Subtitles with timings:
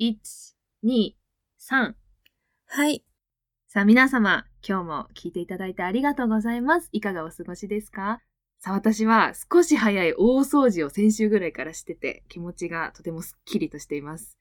[0.00, 0.16] 1、
[0.82, 1.12] 2、
[1.60, 1.92] 3。
[2.68, 3.04] はい。
[3.68, 6.88] さあ皆様、今日も聞いていただいてありがとうございます。
[6.92, 8.22] いかがお過ごしですか？
[8.60, 14.38] さあ私は少し早い大掃除を先週ぐらいからしてて気持ちがとてもスッキリとしています。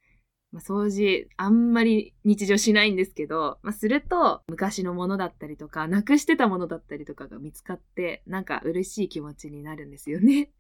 [0.54, 10.52] まあ、掃除あんまり日常しないんですけど、まあ、すると昔のものだったりとか、なくしてたものだったりとかが見つかって、なんか嬉しい気持ちになるんですよね。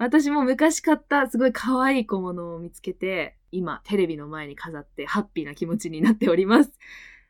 [0.00, 6.72] 私も昔買ったすごい可愛い小物を見つけて、今テレビの前に飾ってハッピーな気持ちになっております。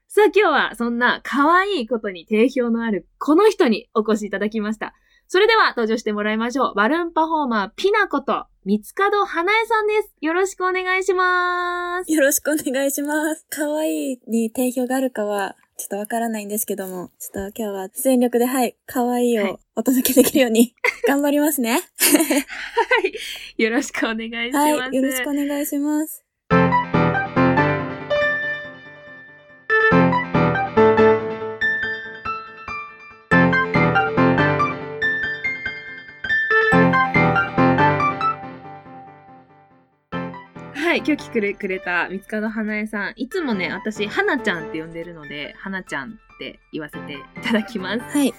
[0.07, 4.95] さあ今日はそんな可愛いことに定評のあるこの人にお越しいただきました。
[5.27, 6.75] それでは登場してもらいましょう。
[6.77, 10.15] バルーンパフォーマーピナこと三つ角花江さんです。
[10.21, 12.13] よろしくお願いします。
[12.13, 13.47] よろしくお願いします。
[13.51, 20.75] 可愛いに定評があるかは、ちょっとわからないんですけども、ちょっと今日は全力で、はい、可愛いはいをお届けできるように
[21.09, 21.73] 頑張りますね。
[21.73, 21.79] は
[23.57, 23.63] い。
[23.63, 24.73] よろしくお願いします。
[24.79, 26.30] はい、よろしくお願いします。
[40.91, 43.13] はい、今日来てくれた三つ角花江さん。
[43.15, 48.01] いつもね、私、花ちゃんって呼んでるので、花ちゃんって言わせていただきます。
[48.01, 48.35] はい、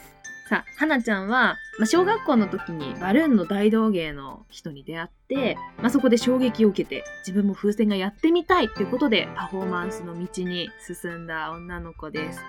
[0.50, 12.42] さあ、花ちゃんは、まあ、小学校の時にバルーンの大道芸の人に出会って、まあ、そこで衝撃を受けて、自分も風船がやってみたいっていうことで、パフォーマンスの道に進んだ女の子です。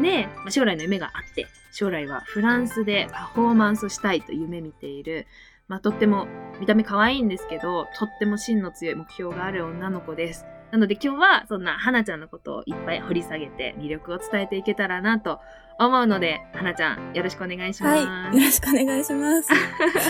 [0.00, 5.26] で、まあ、将来の夢があって、将来はフランスでパフォーマンスをしたいと夢見ている、
[5.68, 6.26] まあ、とっても
[6.60, 10.46] 見た目可愛いんですけど、とっても芯の強い目標がある女の子です。
[10.70, 15.38] なので今日はそんな花ちゃんのことをいっぱい掘り下げて魅力を伝えていけたらなと
[15.78, 18.06] 思うので、花ちゃんよろしくお願いします。
[18.06, 19.50] はい、よろしくお願いします。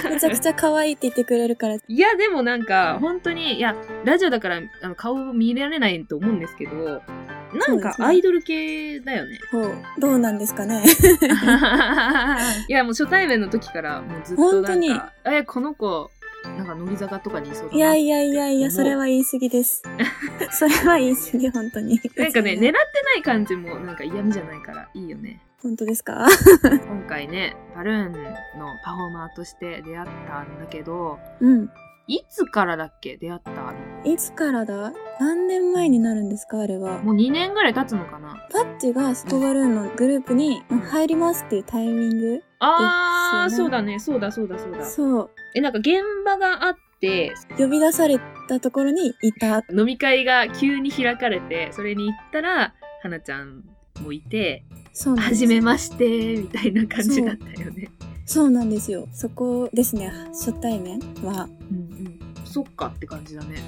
[0.08, 7.02] めちゃくちゃ可愛いって言ってくれるから、いや、でもなんか、本当に、いや、ラジオだからあの顔見られないと思うんですけど、
[7.54, 9.38] なんかアイドル系だよね。
[9.50, 10.84] ほう、どうなんですかね。
[12.68, 16.10] いや、もう初対面の時からもうずっとなんか、え、この子、
[16.44, 19.82] なんか乃木坂とかにいそういやいやいやいや、それは言い過ぎです。
[20.52, 22.00] それは言い過ぎ、本当に。
[22.16, 22.72] なんかね、狙ってな
[23.16, 25.40] い感じもなんか嫌味じゃないからいいよね。
[25.62, 26.26] 本当ですか？
[26.62, 28.18] 今回ね、バルーンの
[28.84, 31.70] パフォーマーとして出会ったんだけど、うん。
[32.06, 33.16] いつからだっけ？
[33.16, 33.72] 出会ったの？
[34.04, 34.92] いつからだ？
[35.18, 36.60] 何年前になるんですか？
[36.60, 36.98] あれは。
[37.02, 38.46] もう2年ぐらい経つのかな？
[38.52, 44.84] パッチがスコバルーンのグループに入りますっていうタイミングあー、ですよねそうだね、そうだそうだそうだ。
[44.84, 45.30] そう。
[45.54, 49.62] え、なんか現場があって、呼び出されたところにいた。
[49.70, 53.64] 飲み会が急に開かれて、それに行ったら、花ちゃん
[54.02, 57.88] もいて、そうはじめまして、みたいな感じだったよね。
[58.26, 59.08] そうなんですよ。
[59.12, 61.48] そこですね、初対面は。
[61.70, 62.20] うんうん。
[62.44, 63.58] そっかって感じだね。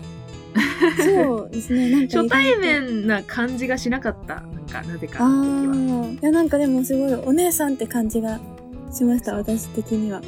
[0.99, 2.57] そうですね、なんか初対。
[2.57, 4.37] 面な感じがしなかった。
[4.37, 8.41] なんか、なぜかああいやなんかでもすごいお姉さんって感じが
[8.91, 10.23] しました私的には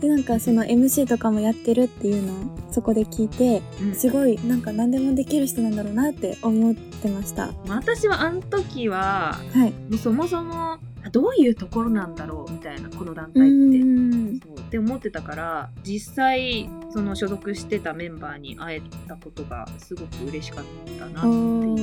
[0.00, 2.36] でなんかその MC とかもやってるっていうのを
[2.70, 10.78] そこで聞いてうんすごいなんか何でもできる人なんだろうなって思ってました私はあの時は、はいもうそもそも、あ
[11.08, 14.46] どういうところなんだろうみたいな、この団う体って。
[14.46, 20.64] そうって思ってたから実際その所属してたメンバーに会えたことがすごく嬉しかっ
[20.98, 21.82] たなっていう思い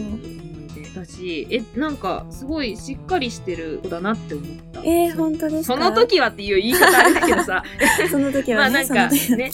[0.73, 0.77] 出。
[0.95, 4.81] だしえなんかすごいしっかりしてる子だなって思った。
[4.81, 7.63] えー、本当ですそかの時はっていう言い方あれだけどさ。
[8.09, 9.51] その時はね、まあなんかね。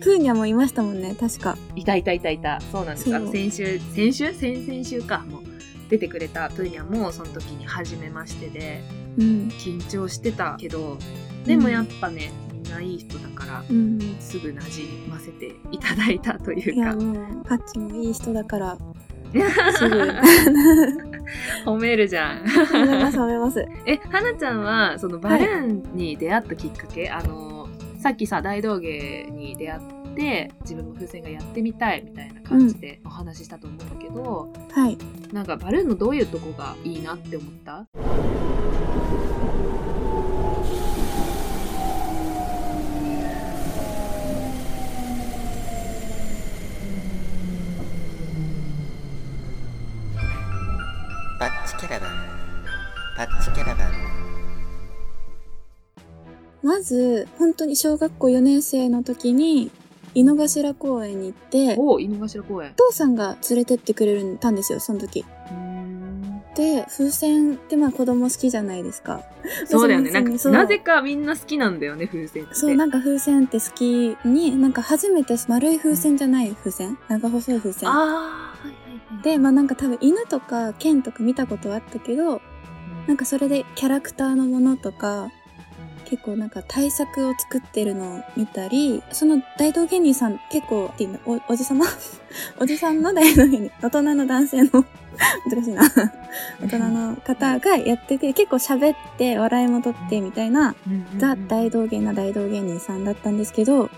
[0.00, 1.56] プーニャもいましたもんね確か。
[1.74, 2.38] いたいたいたい。
[2.38, 3.14] たそうなんですそう。
[3.14, 4.32] あの先週先週？
[4.34, 5.24] 先々週か。
[5.28, 5.57] もう
[5.88, 8.82] 出てくれたプーニャもその時に初めましてで
[9.18, 9.24] うん。
[9.58, 10.98] 緊張してたけど
[11.44, 14.16] でもやっぱね、みんないい人だからうん。
[14.20, 18.78] すぐ馴染ませていただいたといいうやかもうパッチもいい人だから
[19.76, 19.98] すぐ。
[21.64, 22.42] 褒めるじゃん。
[22.44, 23.64] 褒めます褒めます。
[23.86, 29.97] え、はなちゃんは、そのバルーンに出会ったきっかけ、あの、さっきさ、大道芸に出会って、
[30.62, 34.98] 自分も風船がやってみたいみたいな感じでお話ししたと思うんだけど、はい。
[35.32, 37.86] なんかバルーンのどういうとこがいいなって思った？
[51.38, 52.10] パッチキャラバン。
[53.16, 53.92] パッチキャラバン。
[56.60, 59.70] まず、本当に小学校4年生の時に、
[60.20, 62.72] 井の頭公園に行って、お井の頭公園。
[62.76, 65.24] 父さんが連れてってくれたんですよ、その時。
[66.56, 69.22] で、風船ってまあ子供好きじゃないですか。
[69.66, 70.10] そうだよね。
[70.10, 72.54] なんか、なぜかみんな好きなんだよね、風船って。
[72.54, 76.98] そう、なんか風船って好きに、なんか初めて丸い風船じゃない風船？
[77.08, 82.40] 長細い風船ああ、はいで、まあなんか多分犬とか剣とか見たことはあったけど、
[83.06, 85.30] なんかそれでキャラクターのものとか、
[86.08, 91.84] 結構なんか対策を作ってるのを見たり、その大道芸人さん結構、っていうのおおじさま？
[92.58, 94.70] おじさんの大道芸人、大人の男性の
[95.50, 95.82] 難しいな。
[96.62, 100.74] 大人の方がやってて、結構喋って笑いも取ってみたいな、
[101.18, 103.90] ザ大道芸な大道芸人さんだったんですけど、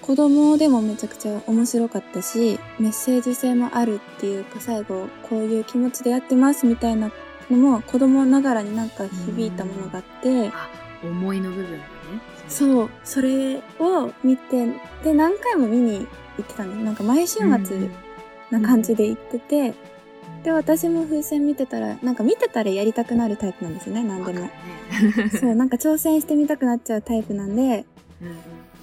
[0.00, 7.10] 子供でもめちゃくちゃ面白かったし、メッセージ性もあるっていうか、最後、こういう気持ちでやってますみたいな
[7.50, 11.82] のも、子供ながらになんか響いたものがあって、あ思いの部分がね。
[12.48, 14.66] そう、それを見て、
[15.02, 16.06] で、何回も見に
[16.36, 17.46] 行ってたんで、なんか毎週末
[18.50, 19.74] な感じで行ってて、
[20.44, 24.48] で、私も風船見てたら、なんか見てたらやりたくなるタイプなんですよね、何でも。
[25.40, 27.84] そう、なんか挑戦してみたくなっちゃうタイプなんで、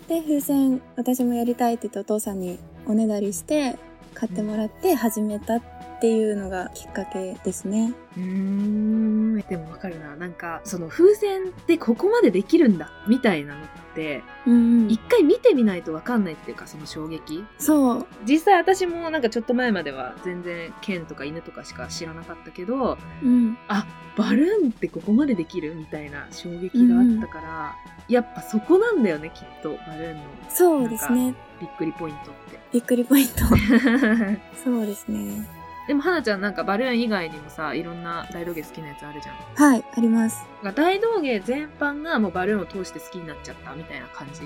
[0.07, 3.77] で、風船私もやりたいって言ってお父さんにおねだりして、
[4.13, 5.61] 買ってもらって始めたっ
[6.03, 7.93] ていうのがきっかけですね。
[8.17, 17.45] うーんでもわかるななんかその風船ってここまでできるんだみたいなのってうん、一回見てみないとわかんないっていうかその衝撃？
[17.57, 18.07] そう。
[18.25, 23.57] 実際私もなんかちょっと前までは全然剣とか犬とかしか知らなかったけどうん。
[23.69, 27.75] あバルーンってここまでできるみたいな衝撃があったから、
[28.09, 31.33] やっぱそこなんだよねきっとバルーンのそうですね。
[31.61, 32.33] びっくりポイントっ
[32.73, 33.33] びっくりポイント。
[33.35, 35.62] て そうですね。
[35.87, 40.45] でも花ちゃんなんかバルーン以外にもさいろんな大道芸好きなやつあるじゃんはい、あります。
[40.75, 44.41] 大道芸全般がもうバルーンを通して好きになっちゃったみたいな感じ？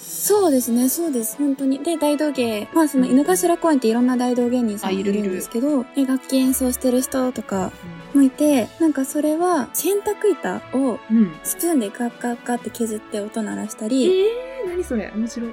[0.00, 1.82] そうですね、そうです、本当に。
[1.82, 2.68] で、大道芸。
[2.72, 7.72] まあ、その、井の頭公園っていろんな大道芸人さんあいるんですけど、で楽器演奏してる人とか
[8.14, 11.32] もいて、なんかそれは、洗濯板をうん。
[11.44, 15.12] スプーンでガッガッガッって削って音鳴らしたえり、ー、何それ？
[15.14, 15.52] 面白い。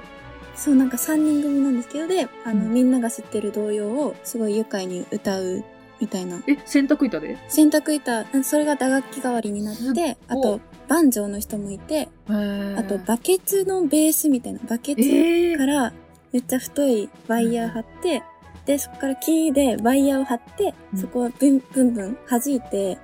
[0.56, 2.74] そう、なんか3人組なんですけど、で、あの、うん。
[2.74, 5.64] みんなが知ってる童謡をすごい愉快に歌う
[6.00, 6.42] みたいな。
[6.46, 7.36] え、洗濯板で？
[7.48, 15.92] 洗濯板、それが打楽器代わりになっすて、あと、バンジョーの人もいて、ああと、バケツのベースみたいな、バケツえー、から
[16.32, 18.22] めっちゃ太いワイヤー張って、
[18.64, 20.98] で、そこから木でワイヤーを張って、うん。
[20.98, 22.98] そこをブンブンブン弾いて、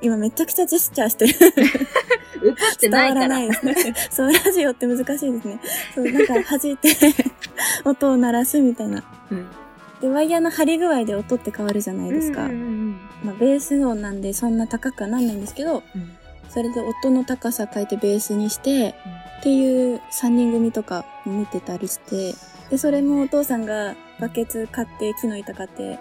[0.00, 1.34] 今めちゃくちゃジェスチャーしてる。
[2.48, 3.28] 映って伝わないからら。
[3.28, 3.94] ないですね。
[4.10, 5.60] そう、ラジオって難しいですね。
[5.94, 6.88] そう、なんか弾いて、
[7.84, 9.02] 音を鳴らすみたいな。
[9.30, 9.46] うん
[10.00, 12.44] で、ワイヤーの張り具合で音って変わるじゃないですか。
[12.44, 16.18] うんうんまあ、ベース音なんでそんな高くはなんないんですけど、うん
[16.48, 18.94] それで音の高さ変えてベースにして、
[19.40, 22.34] っていう3人組とかも見てたりして、
[22.70, 25.98] で、それもお父さんがバケツ買って、木の板買って、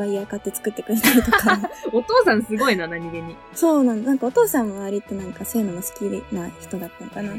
[0.00, 1.58] ワイヤー買って作ってくれたりとか。
[1.92, 3.36] お父さんすごいな、何気に。
[3.54, 6.02] そうなんなんかお父さんも割となんかそういうのも好き
[6.34, 7.32] な人だったのかな。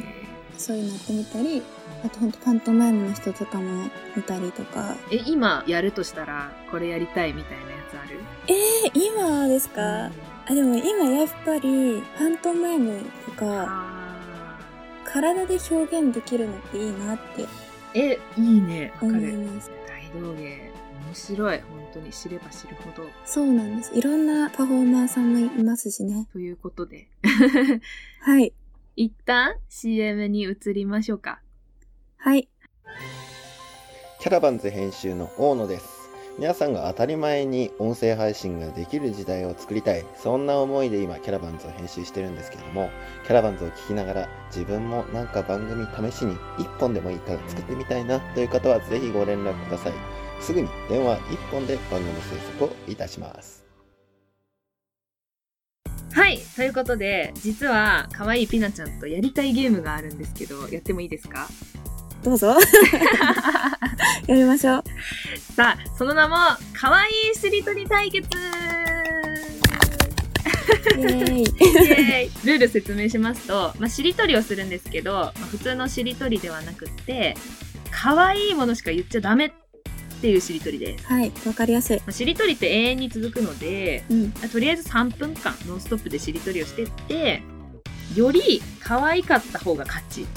[0.57, 1.63] そういうのやってみたり、
[2.05, 4.95] あとほんとパントマイムの人とかも見たりとか。
[5.11, 8.19] え、今やるとしたら、これやりたいみたいなやつある？
[8.47, 10.11] えー、今ですか、
[10.45, 14.59] あ、でも今やっぱり、パントマイムとか、あ
[15.05, 17.47] 体で表現できるのっていいなってー
[17.95, 18.91] え、いいね。
[18.95, 19.37] わか思いる。
[19.39, 19.71] ます。
[19.87, 20.68] 大道芸、
[21.09, 21.59] 面白い。
[21.61, 23.09] 本当に知れば知るほど。
[23.25, 23.97] そうなんです。
[23.97, 26.27] いろんなパフォーマーさんもいますしね。
[26.31, 27.07] ということで。
[28.21, 28.53] はい。
[28.95, 31.41] 一旦 CM に移りましょうか。
[32.17, 32.47] はい。
[34.19, 35.99] キャラバンズ編集の大野です。
[36.37, 40.05] 皆さんが当たり前に音声配信ができる時代を作りたい。
[40.15, 42.91] そんな思いで今、キャラバンズを編集してるんですけれども、
[43.25, 50.18] キャラバンズを聞きながら自分もなんか番組試しに1本でもいいから作ってみたいなという方はぜひご連絡ください。
[50.41, 53.65] すぐに電話1本で番組制作をいたします。
[56.11, 56.39] はい。
[56.55, 61.47] ということで、実は、可愛いピナちゃんとやりたいゲームがあるんですけど、やってもいいですか？
[62.23, 62.55] どうぞ。
[64.27, 64.83] やりましょう。
[65.55, 66.35] さあ、その名も、
[66.73, 68.27] 可愛いしりとり対決
[70.99, 77.35] ルール説明しますと、まあ、しりとりをするんですけど、まあ、普通のしりとりではなくって、
[77.91, 79.51] 可愛いものしか言っちゃダメっ
[80.21, 81.05] ていうしりとりです。
[81.05, 81.31] はい。
[81.45, 81.97] わかりやすい。
[81.97, 84.23] まあ、しりとりって永遠に続くので、うん。
[84.25, 87.41] まあとりあえず3分間ノンストップでしりとりをしてって、
[88.15, 90.25] より可愛かった方が勝ち。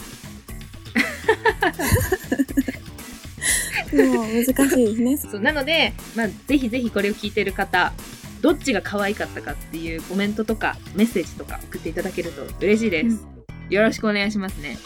[3.92, 5.16] もう難しいですね。
[5.30, 7.92] そうなので、まあ、ぜひぜひこれを聞いてる方、
[8.40, 13.26] どっちが可愛かったかっていうコメントとかメッセージとか送っていただけると嬉しいです。
[13.70, 14.78] よろしくお願いしますね。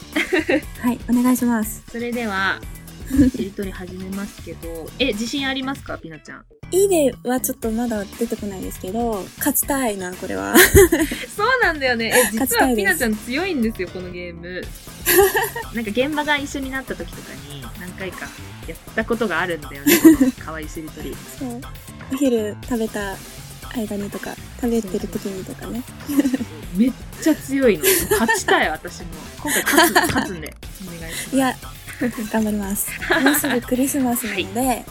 [0.80, 0.98] はい。
[1.08, 1.82] お願いします。
[1.90, 2.60] それでは、
[3.30, 6.44] しりとり始めますけど、え、自信ありますかピナちゃん？
[6.72, 10.54] いいではちょっとまだ出てこないですけど、勝ちたいな、これは。
[11.36, 12.12] そうなんだよね。
[12.12, 14.62] え、実はいピナちゃん強いんですよ、このゲーム。
[15.74, 18.26] なんか現場が一緒になった時とかに何回か
[18.66, 21.14] やったことがあるんだよね、 この可愛いしりとり。
[21.38, 21.60] そう。
[22.12, 23.16] お昼食べた
[23.74, 25.82] 間にとか、食べてる時にとかね。
[26.76, 27.84] めっちゃ強いの。
[28.18, 29.08] 勝ちたい、私も。
[29.40, 31.36] 今回勝つ、勝つんで、お願いします。
[31.36, 31.56] いや、
[32.32, 32.88] 頑張ります。
[33.22, 34.84] もうすぐクリスマスなので、はい。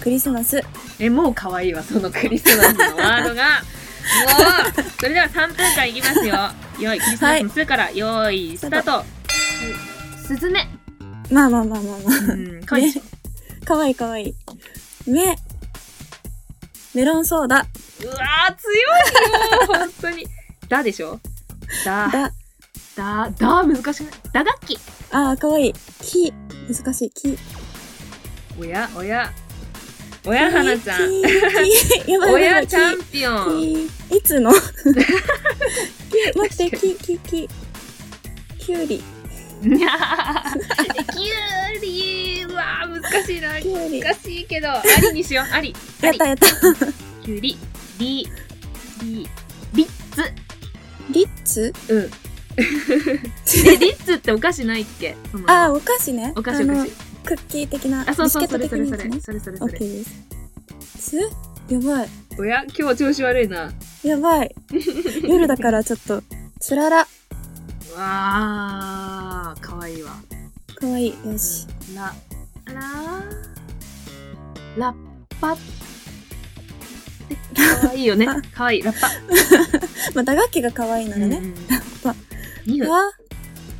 [0.00, 0.62] クリスマス。
[0.98, 3.62] え、もう可愛いわ、そのクリスマスのワードが。
[4.74, 6.34] もう、それでは3分間いきますよ。
[6.80, 9.04] よい、クリスマスの2から、よい、スタート。
[10.26, 10.66] すずめ。
[11.30, 12.32] まあまあまあまあまあ。
[12.32, 13.64] うん、可愛いでしょ。
[13.66, 14.34] かわいいかわいい。
[15.06, 15.36] 目。
[16.94, 17.56] メロンソーダ。
[17.56, 18.76] うわー、強い
[19.60, 20.26] よ本当に。
[20.68, 21.20] だでしょ？
[21.84, 22.32] だ、だ。
[22.98, 24.76] だ、だ、難しい打楽器。
[25.12, 25.74] あー、かわいい。
[26.02, 26.32] 木。
[26.68, 27.10] 難しい。
[27.10, 27.38] 木。
[28.60, 29.30] おや、おや。
[30.26, 31.02] おや、はなちゃん。
[32.34, 33.60] おやチャンピオン。
[33.60, 33.84] 木。
[34.16, 34.50] いつの？
[34.52, 34.58] 木。
[36.38, 37.48] 待って、木、木、木。
[38.58, 38.96] きゅうり。
[39.62, 43.60] いやーきゅうりうわー難しいな難
[44.14, 46.46] しいけどありにしようありありったやった。
[47.24, 47.58] きゅうり
[47.98, 48.28] り
[49.02, 49.28] り
[49.74, 50.32] リッツ
[51.10, 51.72] リッツ？
[51.88, 52.10] うん
[53.66, 55.16] えリッツってお菓子ないっけ？
[55.46, 56.32] あー、お菓子ね。
[56.36, 56.92] お菓子お菓子
[57.24, 58.04] クッキー的な。
[58.08, 59.20] あそうそうビスケットそれそれ的なやつね。
[59.20, 60.04] それそれそれそれ
[60.98, 61.10] す？
[61.10, 61.16] つ
[61.72, 62.08] やばい。
[62.38, 63.70] おや今日調子悪いな
[64.02, 64.54] やばい。
[65.22, 66.22] 夜だからちょっと、
[66.60, 67.06] つらら。
[67.96, 70.12] わーかわいいわ
[70.76, 71.14] かわいい。
[71.24, 71.66] よし。
[71.94, 72.14] ラ
[72.74, 72.80] ラ
[74.76, 74.94] ラッ
[75.40, 75.62] パか
[77.88, 79.08] わいいよね かわいいラッパ
[80.14, 81.36] まあ、打楽器がかわいいのでね。
[81.38, 81.54] うん
[82.68, 83.12] パ2分は、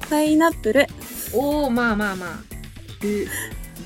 [0.09, 0.87] パイナップル。
[1.35, 2.39] おー、まあまあまあ。
[3.03, 3.27] ル、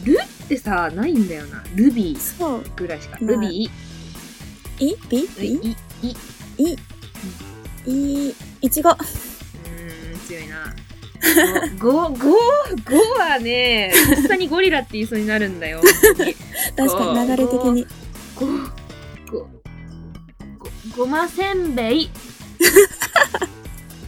[0.04, 1.64] ルってさ、ないんだよな。
[1.74, 2.64] ルビーそう。
[2.76, 3.18] ぐらいしか。
[3.20, 3.70] まあルビい
[4.78, 6.16] ビー、い、いい、
[6.58, 6.76] い、
[7.86, 8.90] いい、いちご。
[8.90, 10.74] うーん、強いな。
[11.80, 12.34] ご、ご、ご、ご
[13.18, 15.80] はね、とっさにゴリラって言いそうになるんだよ。
[15.80, 16.34] 本当に
[16.76, 17.86] 確かに流れ的に。
[18.36, 19.48] ご、ご、
[20.96, 22.10] ご、ごませんべい。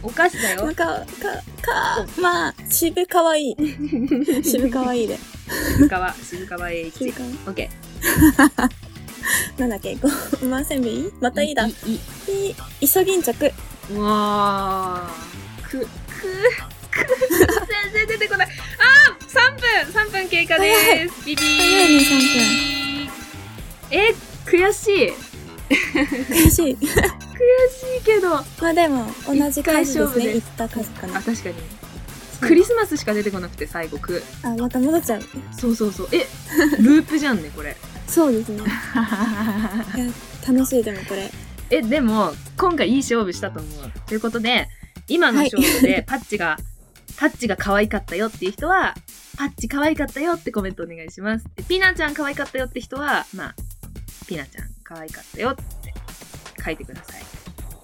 [0.05, 0.75] お菓子だよまあ、。
[0.75, 1.05] か、か、
[1.61, 3.55] か、まあ、渋かわいい。
[4.45, 5.17] 渋かわいいで。
[5.77, 6.97] 渋川、渋川栄一。
[6.99, 7.37] 渋かわいい。
[7.47, 7.69] オッケ
[9.57, 9.95] なんだっけ？
[9.95, 10.07] ご
[10.47, 11.11] ませんべい？
[11.19, 11.31] まー。
[11.31, 11.65] たいいだ。
[11.65, 11.93] い、い、
[12.49, 13.51] い、イソギンチャク。
[13.93, 15.63] うわー。
[15.69, 15.87] く、く、く、
[17.91, 18.47] 全然出てこない。
[18.47, 21.25] あー !3 分 !3 分経過です。
[21.25, 21.47] ビビー。
[21.57, 21.95] 早い
[23.07, 23.09] ね
[23.91, 24.13] え、
[24.45, 25.13] 悔しい。
[25.69, 26.73] 悔しい。
[26.73, 26.85] 悔し
[28.01, 28.37] いけど。
[28.37, 29.61] あ、まあでも、同じ数ですね。
[29.61, 31.21] 一回勝負でいった数かな。
[31.21, 31.55] 確かに。
[32.41, 34.21] クリスマスしか出てこなくて、最後、く。
[34.43, 35.21] あ、また戻っちゃう。
[35.57, 36.07] そうそうそう。
[36.11, 36.27] え、
[36.81, 37.75] ループじゃんね、これ。
[38.07, 38.61] そうですね。
[40.47, 41.31] 楽しいでもこれ。
[41.71, 43.91] え、でも、今回いい勝負したと思う。
[44.07, 44.67] ということで、
[45.07, 46.57] 今の勝負で、パッチが、
[47.17, 48.95] パッチが可愛かったよっていう人は、
[49.37, 51.45] パッチ可愛かったよってコメントお願いします。
[51.55, 53.55] でピナちゃん可愛かったよって人は、まあ、
[54.27, 55.63] ピナちゃん可愛かったよって
[56.63, 57.23] 書いてください。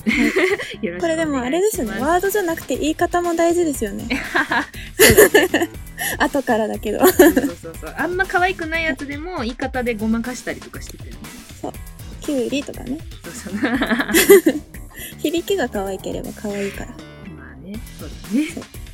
[1.00, 2.00] これでもあれですよね。
[2.00, 4.06] ワードじゃなくて言い方も大事ですよね。
[4.08, 4.20] ね。
[6.18, 7.00] 後からだけど。
[7.00, 7.96] そうそうそうそう。
[7.98, 11.18] あんま可愛くないやつでも、言い方でごまかしたりとかしてたよね。
[12.22, 13.00] キュウリとかね。
[13.24, 14.62] そうそう。
[15.20, 16.92] 響きが可愛ければ可愛いから。
[17.36, 18.48] まあね、そうだね。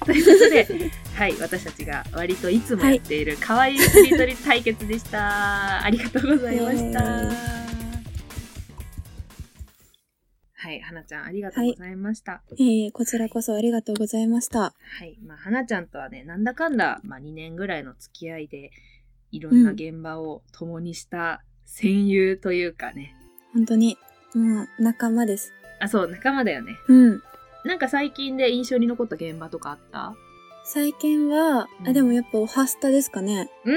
[0.06, 5.84] ということで、はい、私たちが割といつもやっている可愛いしりとり対決でした。
[5.84, 7.57] ありがとうございました。
[10.88, 12.42] イエーイはい、はなちゃんありがとうございました。
[12.60, 14.60] ええこちらこそありがとうございました。
[14.60, 18.72] はい、まあ、はなちゃんとはね、なんだかんだ、まあ、2年ぐらいの付き合いで、
[19.32, 23.14] いろんな現場を共にした戦友というかね。
[23.54, 23.98] 本当に、
[24.34, 25.52] もう仲間です。
[25.80, 26.76] あ、そう、仲間だよね。
[26.88, 27.22] うん。
[27.66, 30.16] なんか最近で印象に残った現場とかあった？
[30.64, 33.50] 最近は、うんあ、でもやっぱおはスタですかね。
[33.66, 33.72] う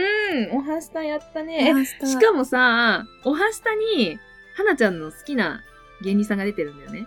[0.57, 1.85] ん、おはスタやったおね。
[1.87, 4.19] しかもさ、おはスタに、
[4.57, 5.63] はなちゃんの好きな
[6.03, 7.07] 芸人さんが出てるんだよね。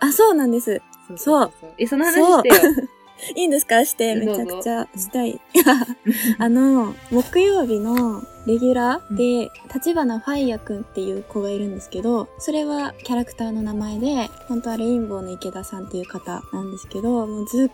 [0.00, 0.80] あ、そうなんです。
[1.08, 2.54] そうそうえ、その話してよ。
[3.36, 3.84] いいんですか？
[3.84, 5.40] して、めちゃくちゃしたい。
[6.38, 17.70] あの、木曜日のレギュラーで、立花ファイヤくんっていう子がいるんですけど、それはキャラクターの名前で、本当はレインボーの池田さんっていう方なんですけど、もうずっ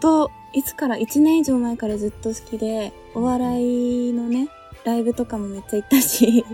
[0.00, 4.48] と、いつから、1年以上前からずっと好きで、お笑いのね、
[4.84, 6.44] ライブとかもめっちゃ行ったし、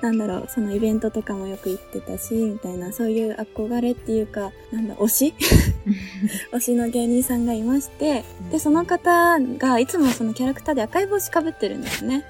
[0.00, 5.34] なんだろう、そのイベントとかもよく行ってたし、みたいな、そういう憧れっていうか、なんだ、推し？
[6.52, 12.24] 推しの芸人さんがいまして、で、その方がいつもそのキャラクターで赤い帽子かぶってるんですね。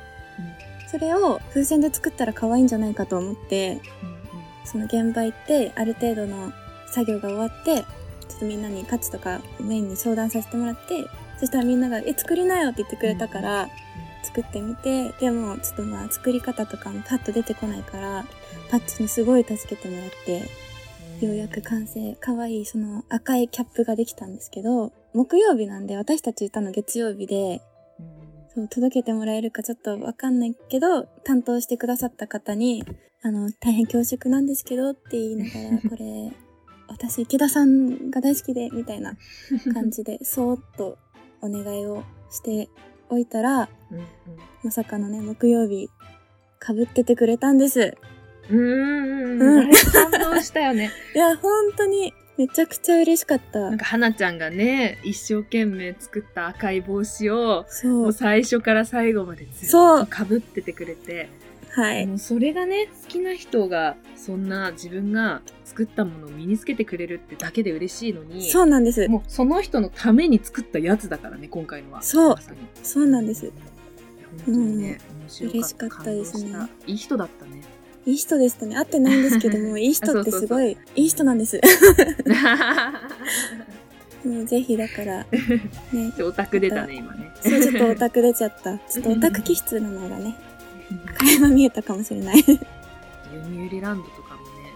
[0.91, 3.81] それを風船で作ったら可愛いんじゃないかと思って、
[4.65, 6.53] その現場行って、ある程度の
[6.89, 7.77] 作業が終わって、
[8.29, 11.05] ちょっとみんなに価値とかメインに相談させてもらって、
[11.39, 13.69] そしたらみんなが、え、作りなよって言ってくれたから、
[14.23, 18.25] 作ってみて、でもちょっとまあ作り方とかもパッと出てこないから、
[18.71, 20.43] パッチにすごい助けてもらって、
[21.25, 27.61] ようやく完成、可愛いその赤いキャップができたんですけど、木曜日なんで私たちいたの月曜日で、
[28.55, 32.85] そう、届けてもらえるかちょっとわかんないけど、担当してくださった方に、
[33.23, 36.33] あの、大変恐縮なんですけどって言いながら、 これ、
[36.89, 39.17] 私池田さんが大好きで、みたいな
[39.75, 40.99] 感じで、 そーっと
[41.43, 42.69] お願いをして
[43.11, 44.07] おいたら、うんうん
[44.63, 45.89] まさかのね、木曜日、
[46.65, 47.97] 被っててくれたんです。
[48.51, 50.91] うんうんううん感動したよね。
[51.17, 53.79] いや、本当に、めちゃくちゃ嬉しかったなん。
[53.79, 58.13] か、花ちゃんがね、一生懸命作った赤い帽子を、そうもう。
[58.13, 61.29] 最初から最後までずっそうと被っててくれて、
[61.73, 62.07] はい。
[62.07, 69.07] もうそれがね、好きな人が、そんな自分が作ったものを身につけてくれるってだけで嬉しいのに、そうなんです。
[69.09, 72.03] もうその人のために作ったやつだからね、今回のは。
[72.03, 72.41] そうま
[72.83, 73.53] そうなんです。
[74.47, 76.53] 本当にね、面白嬉しかったですね
[76.87, 77.63] いい人だったね。
[78.07, 78.75] いい人でしたね。
[78.77, 81.61] 会ってないんですけども、 いい人ってすごい、いい人なんです。
[84.25, 85.27] もうぜひだから、
[85.93, 86.13] ね。
[86.23, 87.31] オタク出たね、今ね。
[87.41, 88.79] そう、ちょっとオタク出ちゃった。
[88.79, 90.35] ちょっとオタク気質なのがね、
[91.19, 92.37] 垣間見えたかもしれない。
[92.37, 94.73] ユピューロランドとかもね、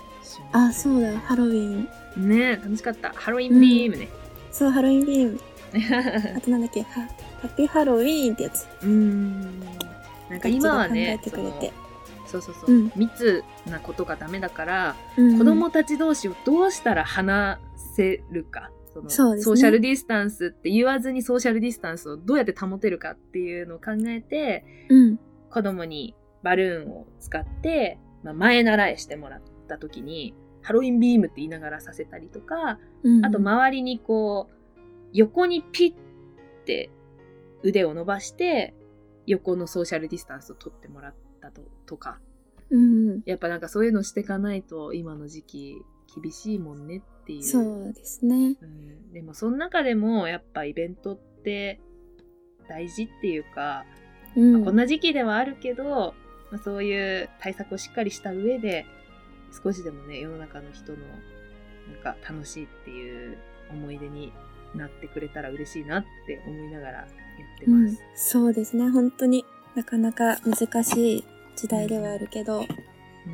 [0.53, 2.29] あ、そうだ、ハロウィン。
[2.29, 3.11] ね楽しかった。
[3.11, 4.09] ハロウィンビームね。
[4.53, 5.41] そう、ハロウィンビーム。
[6.37, 7.09] あとなんだっけ、ハハ
[7.45, 8.67] ッピーハロウィーンってやつ。
[8.83, 9.61] うーん。
[10.31, 11.73] なんか今はね、考えてくれて
[12.27, 17.59] そうそうそう、うん密なことがダメだから、うん子供たち同士をどうしたら話
[17.95, 18.71] せるか。
[18.93, 25.19] そのそねソーシャルディスタンスって言わずにソーシャルディスタンスをどうやって保てるかっていうのを考えて、うん。
[25.55, 33.25] 子供にバルーンを使って、まあ、前習いしてもらった時に、ハロウィンビームって言いながらさせたりとか、うん。
[33.25, 34.79] あと周りにこう、
[35.13, 36.91] 横にピッて
[37.63, 38.75] 腕を伸ばして、
[39.27, 42.19] 横のソーシャルディスタンスを取ってもらったととか、
[42.71, 43.23] うん。
[43.25, 45.77] やっぱなんかそういうのしていかないと今の時期
[46.21, 47.45] 厳しいもんねっていう。
[47.45, 48.57] そうですね。
[48.61, 51.81] うん、でもその中でもやっぱイベントって
[52.69, 53.85] 大事っていうか、
[54.37, 54.53] うん。
[54.55, 56.15] まあこんな時期ではあるけど、
[56.51, 58.87] まあ、そういう対策をしっかりした上で
[59.63, 60.99] 少しでもね世の中の人の
[61.89, 63.39] なんか楽しいっていう
[63.71, 64.33] 思い出に
[64.75, 68.89] なってくれたら嬉しいなって思いながらやってうんます。、そうですね。
[68.91, 69.45] 本当に
[69.75, 71.25] なかなか難しい
[71.57, 72.67] 時代ではあるけど、うん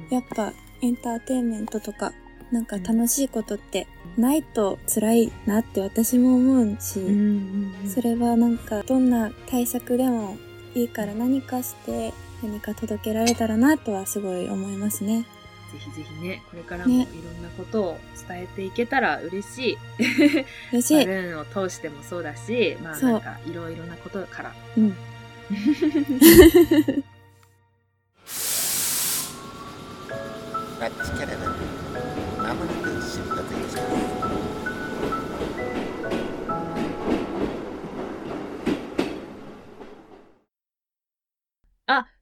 [0.08, 2.12] やっぱエンターテインメントとか、
[2.52, 10.36] なんか楽しいことってないと辛いなって私も思うし、うんうんうんそれはなんかどんな対策でも
[10.74, 15.26] いいから何かして何か届けられたらなとはすごい思いますね。
[15.72, 19.78] ぜひぜひねこれからもいねろんなことを伝えていけたら嬉しい。
[20.72, 20.98] 嬉しい。
[20.98, 24.54] バルーンを通してもそうだし、まあなんかいろいろなことから。
[24.76, 24.96] うん。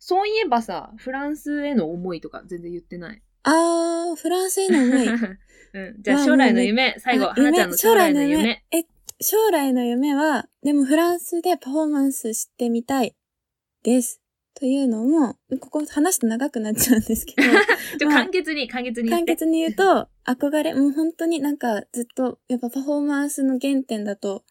[0.09, 3.23] そういえばさ、フランスへの思いとか全然言ってない？
[3.42, 5.07] あー、フランスへの思い。
[5.07, 8.64] うん、じゃあまあ将来の夢、最後、あはなちゃんの将来の夢。。
[8.71, 8.85] え、
[9.21, 13.14] 将来の夢は、でもフランスでパフォーマンスしてみたい
[13.83, 14.23] です。
[14.55, 17.42] というのも、ここ話すと長くなっちゃうんですけど、
[18.01, 19.27] ちょ、まあ簡潔に、簡潔に言って。
[19.27, 24.47] 簡潔に言うと、憧れ、もう本当になんかずっと、やっぱパフォーマンスの原点だと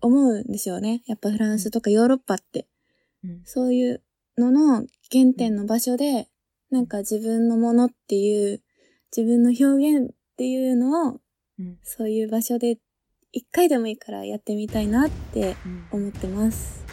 [0.00, 1.04] 思うんですよね。
[1.06, 2.66] やっぱフランスとかヨーロッパって。
[3.22, 4.02] うんそういう
[4.40, 6.28] のの原点の場所で、
[6.70, 8.60] なんか自分のものっていう、
[9.16, 11.20] 自分の表現っていうのを、
[11.58, 12.78] うんそういう場所で
[13.32, 16.84] 一回でもいいからやってみたいなってうん思ってます。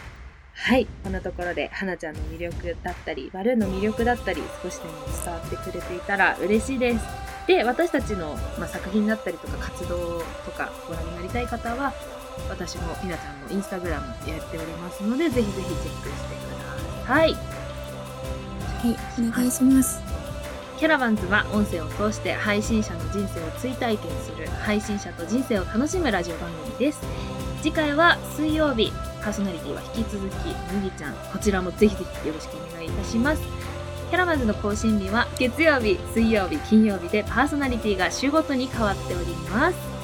[0.53, 0.87] はい。
[1.03, 4.91] こんなところで、はなちゃんの魅力だったり、バルーンの魅力だったり、少しでも
[5.23, 7.05] 伝わってくれていたら嬉しいです。
[7.47, 11.93] で、私たちの、まあ、作品だったりとか活動とかご覧になりたい方は、
[12.49, 16.56] 私もひなちゃんのインスタグラムやっておりますので、ぜひぜひチェックしてください。
[17.07, 17.37] はい、
[19.17, 20.01] お願いします。
[20.77, 26.99] キャラバンズは音声を通して配信者の人生を追体験する配信者と人生を楽しむラジオ番組です。
[27.61, 28.91] 次回は水曜日
[29.23, 30.33] パーソナリティは引き続き
[30.73, 31.13] 麦ちゃん。
[31.13, 33.41] こちらもぜひぜひよろしくお願いいたします。
[34.09, 39.96] キャラバンズの更新日は月曜日水曜日金曜日でパーソナリティが週ごとに変わっております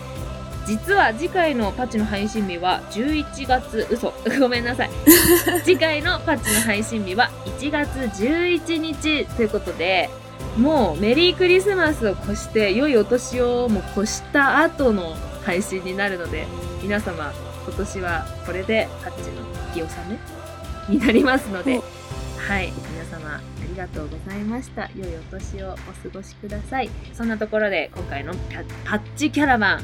[0.65, 4.13] 実は次回のパッチの配信日は11月嘘。
[4.39, 4.89] ごめんなさい。
[5.63, 10.10] 次回のパッチの配信日は1月11日ということで
[10.58, 16.45] もうメリークリスマスを越して良いお年をも越した後の配信になるので
[16.82, 17.34] 皆様
[17.65, 19.41] 今年はこれでパッチの
[19.76, 19.88] 引き納
[20.89, 21.84] めになりますのでお、
[22.52, 24.89] はい、皆様ありがとうございました。
[24.95, 25.80] 良いお年をお過
[26.13, 26.89] ごしください。
[27.13, 28.39] そんなところで今回のパ
[28.86, 29.84] パッチキャラバン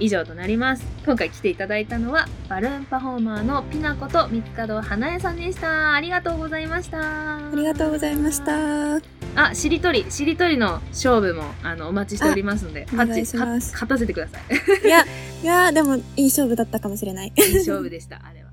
[0.00, 0.84] 以上となります。
[1.04, 5.94] 今回来ていただいたのはバルーンパフォーマーのピナコと三つ門花江さんでした。
[5.94, 7.36] ありがとうございました。
[7.36, 8.42] ありがとうございまし。
[8.42, 8.96] た。
[9.36, 13.08] あ、しりとり、しりとりの勝負もあのお待ちしておりますので、勝
[13.88, 14.86] たせてください。
[14.86, 15.04] いや、
[15.42, 17.32] いや、でもいい勝負だったかもしれない。
[17.36, 18.47] いい勝負でした、あれは。